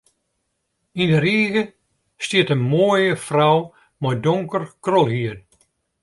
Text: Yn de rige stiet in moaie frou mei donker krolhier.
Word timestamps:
Yn 1.01 1.09
de 1.11 1.19
rige 1.25 1.63
stiet 2.23 2.49
in 2.55 2.61
moaie 2.71 3.11
frou 3.27 3.59
mei 4.01 4.17
donker 4.23 4.63
krolhier. 4.83 5.37